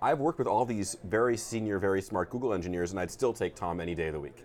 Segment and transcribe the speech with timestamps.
[0.00, 3.54] I've worked with all these very senior, very smart Google engineers, and I'd still take
[3.54, 4.44] Tom any day of the week.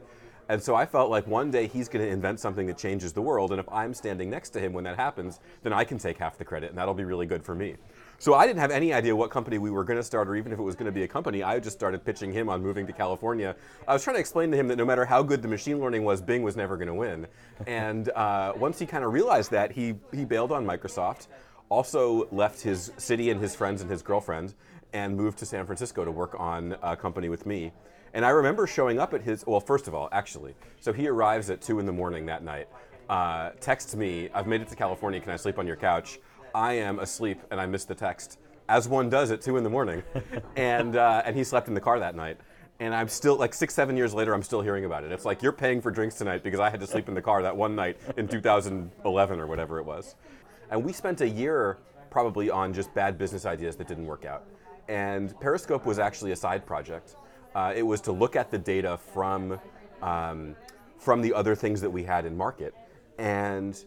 [0.50, 3.22] And so I felt like one day he's going to invent something that changes the
[3.22, 6.18] world, and if I'm standing next to him when that happens, then I can take
[6.18, 7.76] half the credit, and that'll be really good for me.
[8.20, 10.52] So I didn't have any idea what company we were going to start, or even
[10.52, 11.44] if it was going to be a company.
[11.44, 13.56] I just started pitching him on moving to California.
[13.88, 16.04] I was trying to explain to him that no matter how good the machine learning
[16.04, 17.28] was, Bing was never going to win.
[17.68, 21.28] And uh, once he kind of realized that, he he bailed on Microsoft.
[21.70, 24.54] Also left his city and his friends and his girlfriend,
[24.94, 27.72] and moved to San Francisco to work on a company with me.
[28.14, 31.50] And I remember showing up at his, well, first of all, actually, so he arrives
[31.50, 32.68] at 2 in the morning that night,
[33.10, 36.20] uh, texts me, I've made it to California, can I sleep on your couch?
[36.54, 38.38] I am asleep and I missed the text,
[38.70, 40.04] as one does at 2 in the morning.
[40.56, 42.38] and, uh, and he slept in the car that night.
[42.80, 45.12] And I'm still, like six, seven years later, I'm still hearing about it.
[45.12, 47.42] It's like, you're paying for drinks tonight because I had to sleep in the car
[47.42, 50.16] that one night in 2011 or whatever it was.
[50.70, 51.78] And we spent a year
[52.10, 54.46] probably on just bad business ideas that didn't work out.
[54.88, 57.16] And Periscope was actually a side project.
[57.56, 59.60] Uh, it was to look at the data from
[60.02, 60.56] um,
[60.98, 62.74] from the other things that we had in market,
[63.18, 63.84] and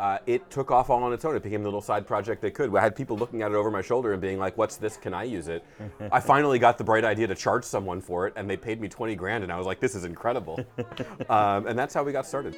[0.00, 1.36] uh, it took off all on its own.
[1.36, 2.74] It became the little side project they could.
[2.74, 4.96] I had people looking at it over my shoulder and being like, "What's this?
[4.96, 5.64] Can I use it?"
[6.12, 8.88] I finally got the bright idea to charge someone for it, and they paid me
[8.88, 10.58] twenty grand, and I was like, "This is incredible,"
[11.28, 12.56] um, and that's how we got started.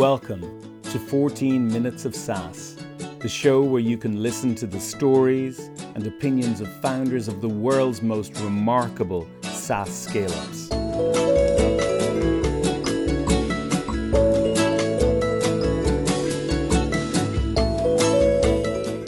[0.00, 2.74] Welcome to 14 Minutes of SaaS,
[3.18, 7.48] the show where you can listen to the stories and opinions of founders of the
[7.50, 10.70] world's most remarkable SaaS scale ups.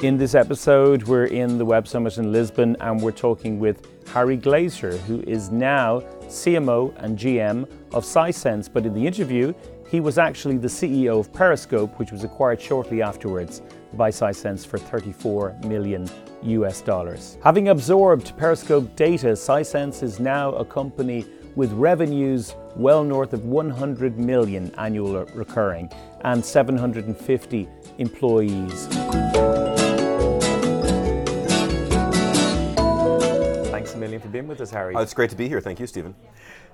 [0.02, 4.36] In this episode, we're in the Web Summit in Lisbon and we're talking with Harry
[4.36, 8.70] Glaser, who is now CMO and GM of Sisense.
[8.70, 9.54] But in the interview,
[9.92, 13.60] he was actually the CEO of Periscope, which was acquired shortly afterwards
[13.92, 16.08] by Sisense for 34 million
[16.44, 17.36] US dollars.
[17.44, 21.26] Having absorbed Periscope data, Sisense is now a company
[21.56, 25.90] with revenues well north of 100 million annual recurring
[26.22, 28.86] and 750 employees.
[33.68, 34.94] Thanks a million for being with us, Harry.
[34.94, 35.60] Uh, it's great to be here.
[35.60, 36.14] Thank you, Stephen.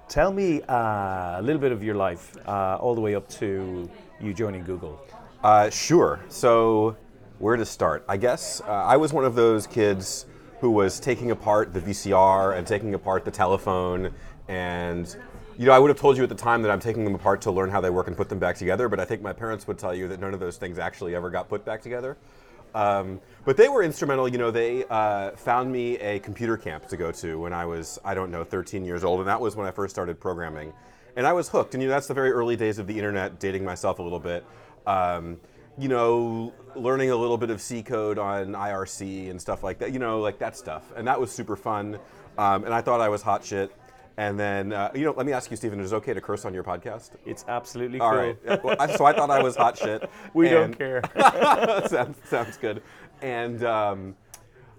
[0.09, 3.91] Tell me uh, a little bit of your life, uh, all the way up to
[4.19, 4.99] you joining Google.
[5.45, 6.21] Uh, sure.
[6.29, 6.97] So,
[7.41, 8.07] where to start?
[8.09, 10.25] I guess uh, I was one of those kids
[10.61, 14.11] who was taking apart the VCR and taking apart the telephone.
[14.49, 15.15] And,
[15.59, 17.43] you know, I would have told you at the time that I'm taking them apart
[17.43, 19.67] to learn how they work and put them back together, but I think my parents
[19.67, 22.17] would tell you that none of those things actually ever got put back together.
[22.79, 24.29] Um, but they were instrumental.
[24.29, 27.99] You know, they uh, found me a computer camp to go to when I was,
[28.05, 30.73] I don't know, 13 years old, and that was when I first started programming.
[31.17, 31.75] And I was hooked.
[31.75, 34.21] And you know, that's the very early days of the internet, dating myself a little
[34.21, 34.47] bit.
[34.87, 35.39] Um,
[35.77, 39.93] you know, learning a little bit of C code on IRC and stuff like that.
[39.93, 41.99] You know, like that stuff, and that was super fun.
[42.37, 43.73] Um, and I thought I was hot shit.
[44.19, 46.45] And then, uh, you know, let me ask you, Stephen, is it okay to curse
[46.45, 47.11] on your podcast?
[47.25, 48.19] It's absolutely All cool.
[48.19, 48.65] right.
[48.65, 50.11] Well, I- so I thought I was hot shit.
[50.35, 51.03] We don't care.
[51.89, 52.83] sounds, sounds good.
[53.23, 54.17] And um,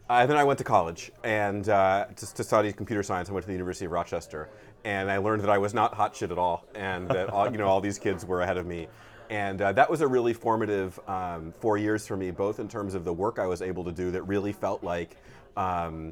[0.09, 3.29] uh, then I went to college and uh, to, to study computer science.
[3.29, 4.50] I went to the University of Rochester,
[4.83, 7.57] and I learned that I was not hot shit at all, and that all, you
[7.57, 8.88] know all these kids were ahead of me.
[9.29, 12.94] And uh, that was a really formative um, four years for me, both in terms
[12.94, 15.16] of the work I was able to do that really felt like.
[15.56, 16.11] Um,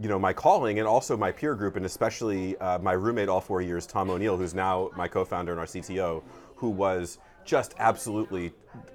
[0.00, 3.40] you know my calling and also my peer group and especially uh, my roommate all
[3.40, 6.22] four years tom o'neill who's now my co-founder and our cto
[6.56, 8.52] who was just absolutely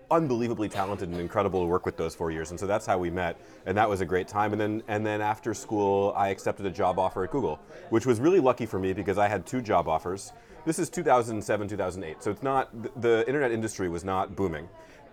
[0.09, 2.51] unbelievably talented and incredible to work with those four years.
[2.51, 4.53] And so that's how we met and that was a great time.
[4.53, 7.59] And then and then after school i accepted a job offer at google
[7.89, 10.31] which was really lucky for me because i had two job offers.
[10.65, 14.67] This is 2007 2008 so it's not the, internet industry was not booming.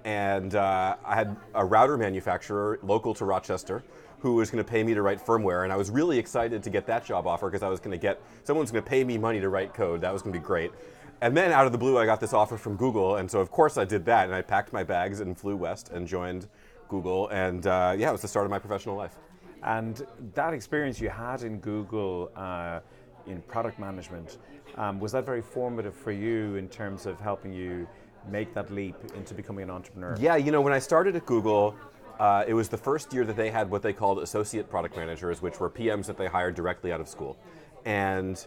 [0.04, 3.82] And uh, I had a router manufacturer local to Rochester
[4.24, 6.70] who was going to pay me to write firmware, and I was really excited to
[6.70, 9.18] get that job offer because I was going to get someone's going to pay me
[9.18, 10.00] money to write code.
[10.00, 10.72] That was going to be great.
[11.20, 13.50] And then out of the blue, I got this offer from Google, and so of
[13.50, 16.48] course I did that, and I packed my bags and flew west and joined
[16.88, 19.18] Google, and uh, yeah, it was the start of my professional life.
[19.62, 22.80] And that experience you had in Google uh,
[23.26, 24.38] in product management,
[24.78, 27.86] um, was that very formative for you in terms of helping you
[28.30, 30.16] make that leap into becoming an entrepreneur?
[30.18, 31.74] Yeah, you know, when I started at Google,
[32.18, 35.42] uh, it was the first year that they had what they called associate product managers,
[35.42, 37.36] which were PMs that they hired directly out of school.
[37.84, 38.44] And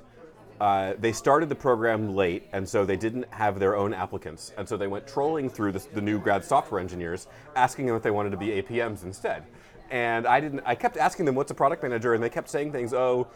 [0.60, 4.54] uh, they started the program late, and so they didn't have their own applicants.
[4.58, 8.02] And so they went trolling through the, the new grad software engineers, asking them if
[8.02, 9.44] they wanted to be APMs instead.
[9.90, 10.62] And I didn't.
[10.66, 12.94] I kept asking them, "What's a product manager?" And they kept saying things.
[12.94, 13.28] Oh,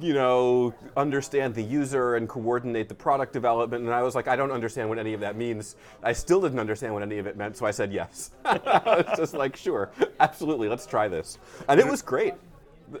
[0.00, 3.84] you know, understand the user and coordinate the product development.
[3.84, 5.76] And I was like, I don't understand what any of that means.
[6.02, 8.32] I still didn't understand what any of it meant, so I said yes.
[8.44, 8.58] I
[9.08, 11.38] was just like, sure, absolutely, let's try this.
[11.68, 12.34] And it was great.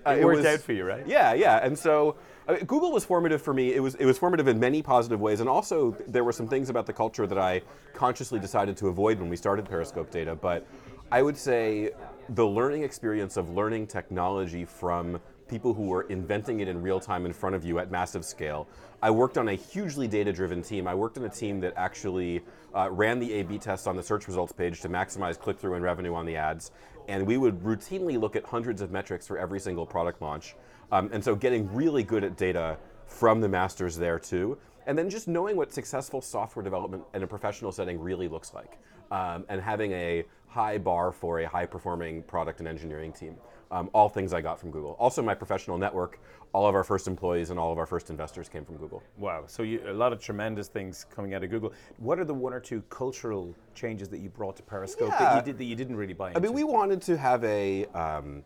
[0.06, 1.06] Uh, It worked was- out for you, right?
[1.06, 1.64] Yeah, yeah.
[1.64, 2.16] And so
[2.48, 3.74] I mean, Google was formative for me.
[3.74, 6.68] It was it was formative in many positive ways, and also there were some things
[6.70, 7.62] about the culture that I
[7.94, 10.34] consciously decided to avoid when we started Periscope Data.
[10.34, 10.66] But
[11.10, 11.90] I would say
[12.30, 17.26] the learning experience of learning technology from people who were inventing it in real time
[17.26, 18.66] in front of you at massive scale.
[19.02, 20.86] I worked on a hugely data-driven team.
[20.86, 22.42] I worked on a team that actually
[22.74, 26.14] uh, ran the A/B tests on the search results page to maximize click-through and revenue
[26.14, 26.70] on the ads,
[27.08, 30.56] and we would routinely look at hundreds of metrics for every single product launch.
[30.90, 34.58] Um, and so getting really good at data from the masters there too.
[34.86, 38.78] And then just knowing what successful software development in a professional setting really looks like.
[39.10, 40.24] Um, and having a
[40.54, 43.34] high bar for a high performing product and engineering team.
[43.72, 44.92] Um, all things I got from Google.
[45.00, 46.20] Also, my professional network,
[46.52, 49.02] all of our first employees and all of our first investors came from Google.
[49.18, 49.44] Wow.
[49.48, 51.72] So you, a lot of tremendous things coming out of Google.
[51.98, 55.42] What are the one or two cultural changes that you brought to Periscope that you
[55.42, 56.38] did that you didn't really buy into?
[56.38, 58.44] I mean, we wanted to have a um,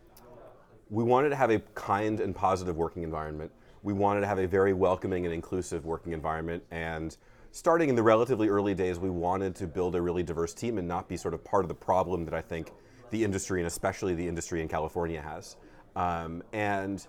[0.89, 3.53] we wanted to have a kind and positive working environment.
[3.83, 6.63] We wanted to have a very welcoming and inclusive working environment.
[6.71, 7.15] And
[7.51, 10.87] starting in the relatively early days, we wanted to build a really diverse team and
[10.87, 12.73] not be sort of part of the problem that I think
[13.11, 15.57] the industry and especially the industry in California has.
[15.97, 17.07] Um, and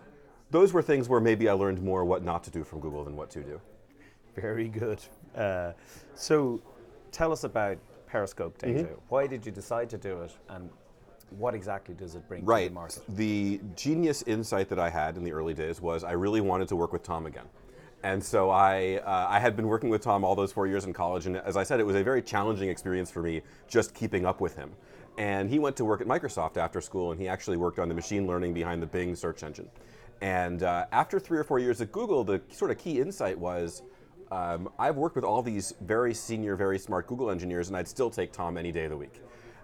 [0.52, 3.16] those were things where maybe I learned more what not to do from Google than
[3.16, 3.62] what to do.
[4.36, 5.02] Very good.
[5.36, 5.74] Uh,
[6.16, 6.62] so,
[7.12, 7.78] tell us about
[8.08, 8.84] Periscope data.
[8.84, 8.94] Mm-hmm.
[9.10, 10.70] Why did you decide to do it, and
[11.38, 12.70] what exactly does it bring to Right.
[12.70, 13.02] the market?
[13.10, 16.76] The genius insight that I had in the early days was I really wanted to
[16.76, 17.46] work with Tom again.
[18.04, 20.94] And so I, uh, I had been working with Tom all those four years in
[20.94, 24.26] college, and as I said, it was a very challenging experience for me just keeping
[24.26, 24.72] up with him.
[25.18, 27.96] And he went to work at Microsoft after school, and he actually worked on the
[27.96, 29.70] machine learning behind the Bing search engine.
[30.22, 33.84] And uh, after three or four years at Google, the sort of key insight was
[34.32, 38.10] um, I've worked with all these very senior, very smart Google engineers, and I'd still
[38.10, 39.22] take Tom any day of the week.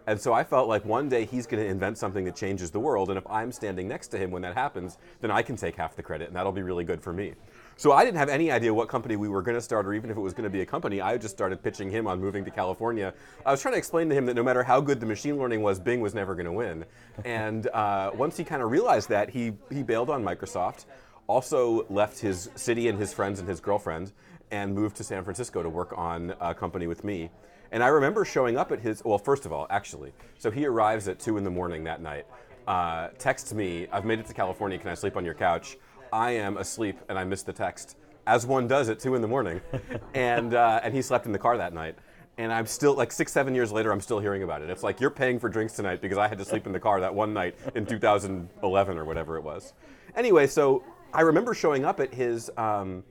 [0.08, 2.80] And so I felt like one day he's going to invent something that changes the
[2.80, 5.76] world, and if I'm standing next to him when that happens, then I can take
[5.76, 7.34] half the credit, and that'll be really good for me.
[7.77, 10.10] So I didn't have any idea what company we were going to start, or even
[10.10, 11.01] if it was going to be a company.
[11.01, 13.13] I just started pitching him on moving to California.
[13.45, 15.62] I was trying to explain to him that no matter how good the machine learning
[15.62, 16.86] was, Bing was never going to win.
[17.25, 20.86] And uh, once he kind of realized that, he he bailed on Microsoft.
[21.27, 24.12] Also left his city and his friends and his girlfriend,
[24.51, 27.30] and moved to San Francisco to work on a company with me.
[27.72, 31.07] And I remember showing up at his, well, first of all, actually, so he arrives
[31.07, 32.25] at 2 in the morning that night,
[32.68, 35.77] uh, texts me, I've made it to California, can I sleep on your couch?
[36.12, 37.98] I am asleep and I missed the text,
[38.28, 39.62] as one does at 2 in the morning.
[40.13, 41.96] and, uh, and he slept in the car that night.
[42.38, 44.69] And I'm still, like six, seven years later, I'm still hearing about it.
[44.69, 47.00] It's like, you're paying for drinks tonight because I had to sleep in the car
[47.00, 49.74] that one night in 2011 or whatever it was.
[50.16, 53.04] Anyway, so I remember showing up at his, um,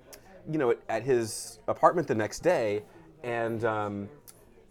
[0.50, 2.82] you know, at, at his apartment the next day,
[3.23, 4.08] and um,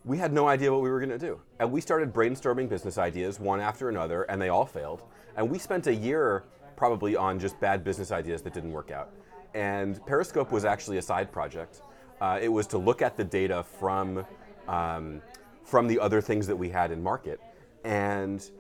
[0.05, 1.39] we had no idea what we were going to do.
[1.59, 5.01] And we started brainstorming business ideas one after another, and they all failed.
[5.35, 6.43] And we spent a year
[6.83, 9.09] probably on just bad business ideas that didn't work out.
[9.53, 11.79] And Periscope was actually a side project.
[12.19, 14.25] Uh, it was to look at the data from
[14.67, 15.21] um,
[15.63, 17.39] from the other things that we had in market,
[17.85, 18.51] and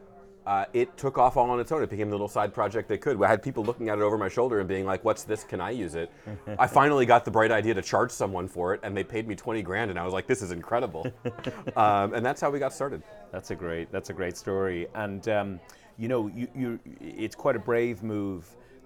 [0.45, 1.83] uh, it took off all on its own.
[1.83, 3.21] It became the little side project that could.
[3.21, 5.43] I had people looking at it over my shoulder and being like, "What's this?
[5.43, 6.09] Can I use it?"
[6.57, 9.35] I finally got the bright idea to charge someone for it, and they paid me
[9.35, 11.05] twenty grand, and I was like, "This is incredible,"
[11.75, 13.03] um, and that's how we got started.
[13.33, 13.91] That's a great.
[13.91, 14.87] That's a great story.
[14.95, 15.59] And um,
[15.97, 18.45] you know, you, you, it's quite a brave move,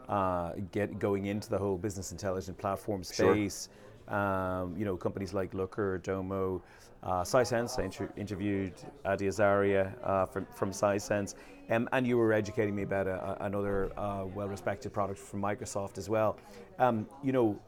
[0.10, 3.34] uh, get going into the whole business intelligence platform Sure.
[3.34, 3.70] space.
[4.08, 6.62] Um, you know, companies like Looker, Domo,
[7.04, 7.78] uh, Sisense.
[7.78, 8.74] I inter- interviewed
[9.04, 11.36] Adi Azaria uh, from from Sisense,
[11.70, 15.98] um, and you were educating me about a, a- another uh, well-respected product from Microsoft
[15.98, 16.38] as well.
[16.80, 17.60] Um, you know,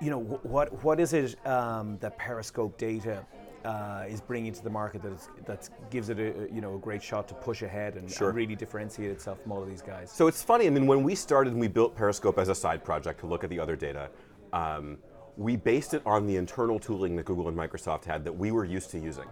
[0.00, 3.26] you know wh- what what is it um, that Periscope data
[3.64, 7.02] uh, is bringing to the market that that gives it a you know a great
[7.02, 8.28] shot to push ahead and, Sure.
[8.28, 10.10] and really differentiate itself from all of these guys.
[10.10, 10.66] So it's funny.
[10.66, 13.44] I mean, when we started and we built Periscope as a side project to look
[13.44, 14.10] at the other data,
[14.52, 14.98] um,
[15.36, 18.64] we based it on the internal tooling that Google and Microsoft had that we were
[18.64, 19.26] used to using.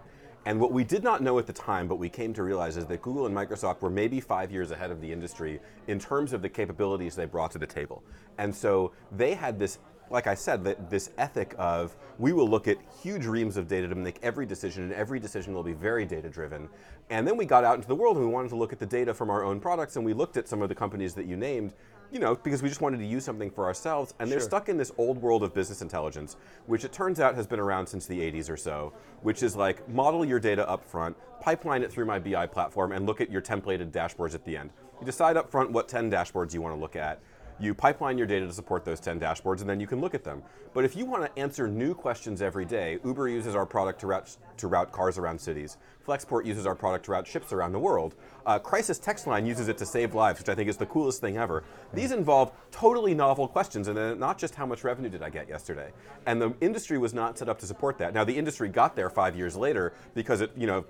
[0.45, 2.85] And what we did not know at the time, but we came to realize, is
[2.87, 6.41] that Google and Microsoft were maybe five years ahead of the industry in terms of
[6.41, 8.03] the capabilities they brought to the table.
[8.37, 12.67] And so they had this, like I said, that this ethic of we will look
[12.67, 16.05] at huge reams of data to make every decision, and every decision will be very
[16.05, 16.69] data driven.
[17.09, 18.85] And then we got out into the world and we wanted to look at the
[18.85, 21.35] data from our own products, and we looked at some of the companies that you
[21.35, 21.73] named,
[22.11, 24.13] you know, because we just wanted to use something for ourselves.
[24.19, 24.47] And they're Sure.
[24.47, 27.87] stuck in this old world of business intelligence, which it turns out has been around
[27.87, 28.93] since the 80s or so,
[29.23, 33.07] which is like model your data up front, pipeline it through my BI platform, and
[33.07, 34.69] look at your templated dashboards at the end.
[34.99, 37.19] You decide up front what 10 dashboards you want to look at.
[37.63, 40.25] You pipeline your data to support those 10 dashboards, and then you can look at
[40.25, 40.43] them.
[40.73, 44.07] But if you want to answer new questions every day, Uber uses our product to
[44.07, 45.77] route, to route cars around cities.
[46.05, 48.15] Flexport uses our product to route ships around the world.
[48.45, 51.21] Uh, Crisis Text Line uses it to save lives, which I think is the coolest
[51.21, 51.63] thing ever.
[51.93, 55.93] These involve totally novel questions, and not just how much revenue did I get yesterday.
[56.25, 58.13] And the industry was not set up to support that.
[58.13, 60.83] Now the industry got there five years later because it, you know,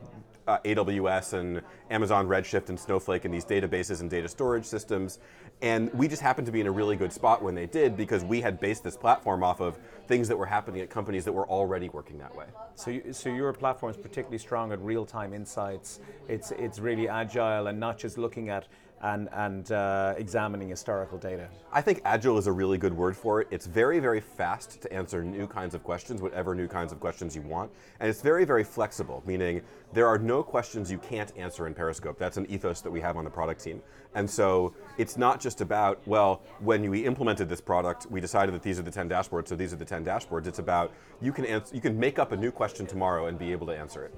[0.48, 5.20] uh, AWS and Amazon Redshift and Snowflake and these databases and data storage systems.
[5.62, 8.24] And we just happened to be in a really good spot when they did because
[8.24, 11.48] we had based this platform off of things that were happening at companies that were
[11.48, 12.46] already working that way.
[12.76, 16.00] So, you, so your platform is particularly strong at real-time insights.
[16.28, 18.68] It's it's really agile and not just looking at
[19.04, 21.50] and, and uh, examining historical data?
[21.72, 23.48] I think agile is a really good word for it.
[23.52, 27.36] It's very, very fast to answer new kinds of questions, whatever new kinds of questions
[27.36, 27.70] you want.
[28.00, 32.18] And it's very, very flexible, meaning there are no questions you can't answer in Periscope.
[32.18, 33.82] That's an ethos that we have on the product team.
[34.16, 38.64] And so it's not just about, well, when we implemented this product, we decided that
[38.64, 40.48] these are the 10 dashboards, so these are the 10 dashboards.
[40.48, 43.52] It's about you can, answer, you can make up a new question tomorrow and be
[43.52, 44.14] able to answer it.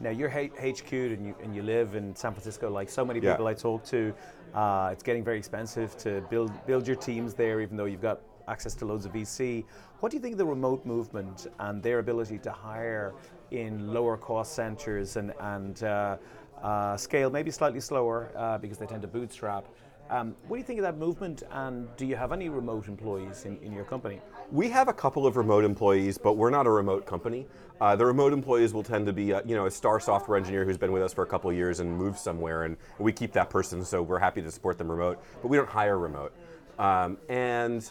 [0.00, 3.44] Now you're HQ'd and you, and you live in San Francisco, like so many people
[3.44, 3.50] yeah.
[3.50, 4.14] I talk to.
[4.54, 8.20] Uh, it's getting very expensive to build build your teams there, even though you've got
[8.48, 9.64] access to loads of VC.
[10.00, 13.14] What do you think of the remote movement and their ability to hire
[13.50, 16.16] in lower cost centers and, and uh,
[16.62, 19.66] uh, scale maybe slightly slower uh, because they tend to bootstrap?
[20.10, 23.46] Um, what do you think of that movement, and do you have any remote employees
[23.46, 24.20] in, in your company?
[24.52, 27.46] We have a couple of remote employees, but we're not a remote company.
[27.80, 30.36] Uh, the remote employees will tend to be, a, uh, you know, a star software
[30.36, 33.12] engineer who's been with us for a couple of years and moves somewhere, and we
[33.12, 35.22] keep that person, so we're happy to support them remote.
[35.42, 36.32] But we don't hire remote.
[36.78, 37.90] Um, and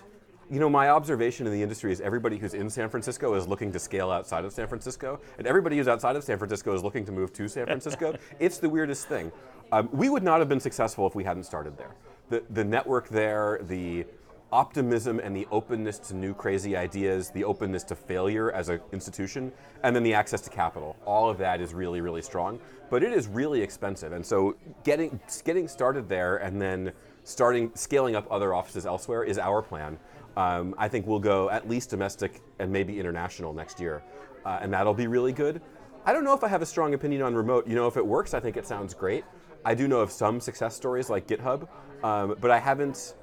[0.49, 3.71] you know, my observation in the industry is everybody who's in San Francisco is looking
[3.71, 7.05] to scale outside of San Francisco, and everybody who's outside of San Francisco is looking
[7.05, 8.15] to move to San Francisco.
[8.39, 9.31] it's the weirdest thing.
[9.71, 11.95] Um, we would not have been successful if we hadn't started there.
[12.29, 14.05] The, the network there, the
[14.53, 19.51] optimism and the openness to new crazy ideas, the openness to failure as an institution,
[19.81, 20.95] and then the access to capital.
[21.05, 22.59] All of that is really, really strong.
[22.91, 24.11] But it is really expensive.
[24.11, 26.91] And so getting, getting started there and then
[27.23, 29.97] starting scaling up other offices elsewhere is our plan.
[30.37, 34.03] Um, I think we'll go at least domestic and maybe international next year.
[34.45, 35.61] Uh, and that'll be really good.
[36.05, 37.65] I don't know if I have a strong opinion on remote.
[37.65, 39.23] You know, if it works, I think it sounds great.
[39.65, 41.67] I do know of some success stories like GitHub,
[42.03, 43.15] um, but I haven't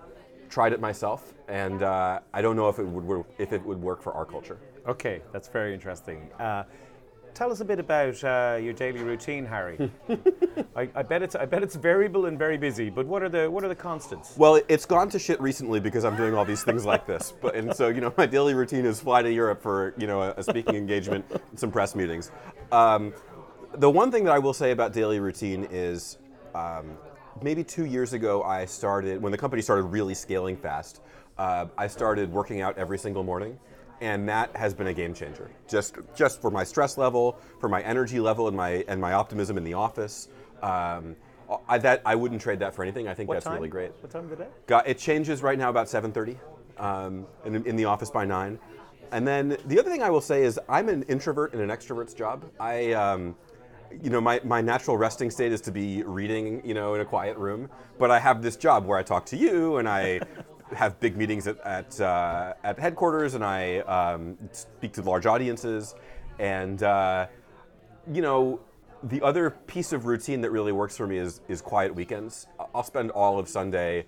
[0.51, 3.81] tried it myself, and uh, I don't know if it would work, if it would
[3.81, 4.59] work for our culture.
[4.87, 6.29] Okay, that's very interesting.
[6.39, 6.65] Uh,
[7.35, 9.91] tell us a bit about uh, your daily routine, Harry.
[10.77, 12.91] I, I, bet it's I bet it's variable and very busy.
[12.91, 14.35] But what are the what are the constants?
[14.37, 17.33] Well, it's gone to shit recently because I'm doing all these things like this.
[17.41, 20.23] But and so you know my daily routine is fly to Europe for you know
[20.23, 22.31] a, a speaking engagement, some press meetings.
[22.73, 23.13] Um,
[23.75, 26.19] the one thing that I will say about daily routine is
[26.55, 26.99] um,
[27.43, 31.01] maybe two years ago, I started, when the company started really scaling fast,
[31.39, 33.59] uh, I started working out every single morning.
[34.01, 35.51] And that has been a game changer.
[35.69, 39.59] Just, just for my stress level, for my energy level, and my, and my optimism
[39.59, 40.29] in the office.
[40.63, 41.17] Um,
[41.69, 43.09] I, that, I wouldn't trade that for anything.
[43.09, 43.57] I think what that's time?
[43.57, 43.93] really great.
[44.01, 44.47] What time of the day?
[44.67, 46.37] Got, it changes right now about 7.30,
[46.79, 48.59] um, in, in the office by 9.
[49.13, 52.15] And then the other thing I will say is I'm an introvert in an extrovert's
[52.15, 52.45] job.
[52.59, 53.37] I, um,
[54.03, 57.05] you know, my, my natural resting state is to be reading, you know, in a
[57.05, 57.69] quiet room.
[57.99, 60.21] But I have this job where I talk to you and I
[60.75, 65.95] have big meetings at, at, uh, at headquarters and I um, speak to large audiences.
[66.39, 67.27] And, uh,
[68.11, 68.61] you know,
[69.03, 72.47] the other piece of routine that really works for me is, is quiet weekends.
[72.75, 74.07] I'll spend all of Sunday,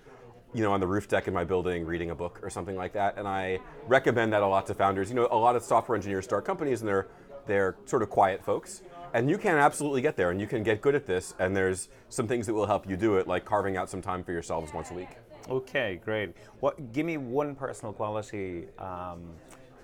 [0.53, 2.93] you know, on the roof deck in my building reading a book or something like
[2.93, 3.19] that.
[3.19, 5.09] And I recommend that a lot to founders.
[5.09, 7.09] You know, a lot of software engineers start companies and they're,
[7.47, 8.83] they're sort of quiet folks.
[9.15, 11.35] And you can absolutely get there and you can get good at this.
[11.39, 14.25] And there's some things that will help you do it, like carving out some time
[14.25, 15.11] for yourselves once a week.
[15.49, 16.35] Okay, great.
[16.61, 19.35] What, give me one personal quality um,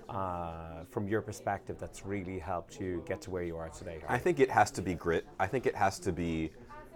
[0.07, 3.99] uh, from your perspective that's really helped you get to where you are today.
[4.07, 5.25] I think it has to be grit.
[5.39, 6.51] I think it has to be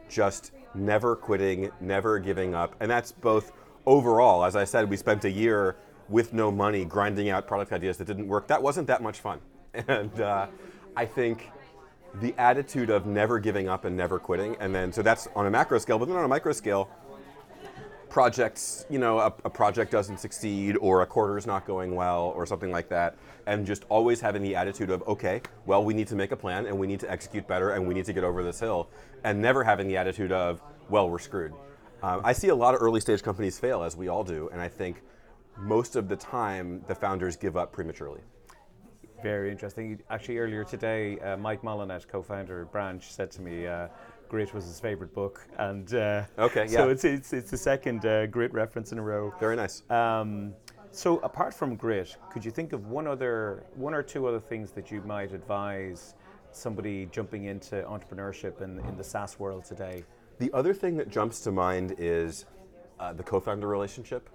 [0.10, 2.75] just never quitting, never giving up.
[2.80, 3.52] And that's both
[3.86, 4.44] overall.
[4.44, 5.75] As I said, we spent a year
[6.10, 8.48] with no money grinding out product ideas that didn't work.
[8.48, 9.40] That wasn't that much fun.
[9.88, 10.48] And uh,
[10.96, 11.50] I think
[12.22, 15.50] the attitude of never giving up and never quitting, and then so that's on a
[15.50, 16.89] macro scale, but then on a micro scale,
[18.13, 22.32] projects, you know, a, a, project doesn't succeed or a quarter is not going well
[22.36, 23.17] or something like that,
[23.48, 26.67] and just always having the attitude of, okay, well, we need to make a plan
[26.67, 28.88] and we need to execute better and we need to get over this hill,
[29.24, 31.53] and never having the attitude of, well, we're screwed.
[32.03, 34.62] Um, I see a lot of early stage companies fail, as we all do, and
[34.62, 35.01] I think
[35.58, 38.22] most of the time the founders give up prematurely.
[39.24, 40.01] Very interesting.
[40.10, 43.88] Actually, earlier today, uh, Mike Molinet, co-founder of Branch, said to me, uh,
[44.27, 46.92] Grit was his favorite book, and uh, Okay, so yeah.
[46.92, 49.34] it's it's it's the second uh, Grit reference in a row.
[49.39, 49.89] Very nice.
[49.89, 50.53] Um,
[50.92, 54.72] so apart from Grit, could you think of one other, one or two other things
[54.72, 56.15] that you might advise
[56.51, 60.03] somebody jumping into entrepreneurship in, in the SaaS world today?
[60.39, 62.46] The other thing that jumps to mind is
[63.00, 64.30] uh, the co-founder relationship,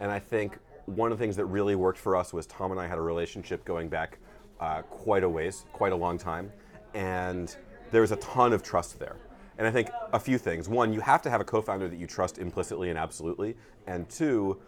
[0.00, 2.80] and I think one of the things that really worked for us was Tom and
[2.80, 4.18] I had a relationship going back
[4.60, 6.52] uh, quite a ways, quite a long time,
[6.94, 7.56] and
[7.90, 9.16] there's a ton of trust there.
[9.56, 10.68] And I think a few things.
[10.68, 13.56] One, you have to have a co-founder that you trust implicitly and absolutely,
[13.86, 14.60] and two,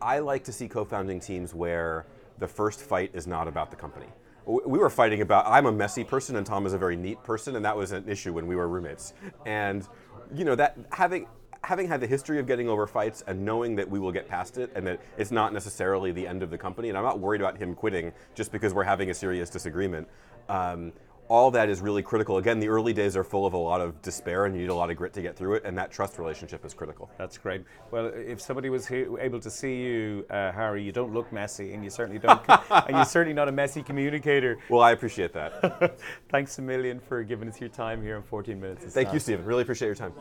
[0.00, 2.06] I like to see co-founding teams where
[2.38, 4.06] the first fight is not about the company.
[4.44, 5.46] We were fighting about.
[5.46, 8.08] I'm a messy person, and Tom is a very neat person, and that was an
[8.08, 9.12] issue when we were roommates.
[9.44, 9.86] And
[10.34, 11.26] you know that having
[11.66, 14.56] having had the history of getting over fights and knowing that we will get past
[14.56, 17.40] it, and that it's not necessarily the end of the company, and I'm not worried
[17.40, 20.06] about him quitting just because we're having a serious disagreement.
[20.48, 20.92] Um,
[21.28, 22.38] all that is really critical.
[22.38, 24.74] Again, the early days are full of a lot of despair, and you need a
[24.74, 27.10] lot of grit to get through it, and that trust relationship is critical.
[27.18, 27.64] That's great.
[27.90, 31.72] Well, if somebody was he- able to see you, uh, Harry, you don't look messy,
[31.74, 32.40] and you certainly don't,
[32.70, 34.58] and you're certainly not a messy communicator.
[34.68, 35.98] Well, I appreciate that.
[36.28, 38.84] Thanks a million for giving us your time here in 14 minutes.
[38.84, 39.44] of Thank you, Stephen.
[39.44, 40.12] Really appreciate your time.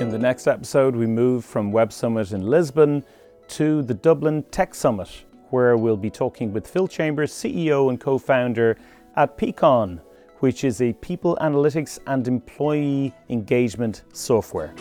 [0.00, 3.04] In the next episode, we move from Web Summit in Lisbon
[3.48, 8.18] to the Dublin Tech Summit, where we'll be talking with Phil Chambers, CEO and co
[8.18, 8.78] founder
[9.16, 10.00] at Peakon,
[10.38, 14.74] which is a people analytics and employee engagement software.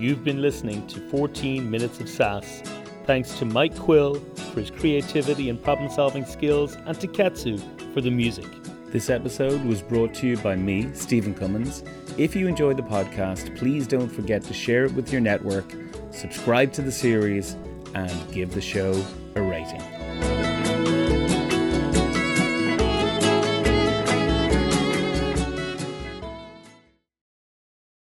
[0.00, 2.62] You've been listening to 14 Minutes of SaaS.
[3.04, 4.14] Thanks to Mike Quill
[4.52, 7.58] for his creativity and problem solving skills, and to Katsu
[7.92, 8.46] for the music.
[8.86, 11.84] This episode was brought to you by me, Stephen Cummins.
[12.18, 15.72] If you enjoyed the podcast, please don't forget to share it with your network,
[16.10, 17.56] subscribe to the series,
[17.94, 19.02] and give the show
[19.36, 20.49] a rating.